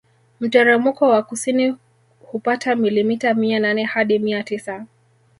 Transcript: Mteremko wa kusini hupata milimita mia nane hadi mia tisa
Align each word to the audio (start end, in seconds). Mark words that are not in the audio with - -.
Mteremko 0.39 1.09
wa 1.09 1.23
kusini 1.23 1.75
hupata 2.23 2.75
milimita 2.75 3.33
mia 3.33 3.59
nane 3.59 3.83
hadi 3.83 4.19
mia 4.19 4.43
tisa 4.43 4.85